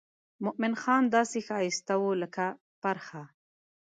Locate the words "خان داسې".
0.81-1.39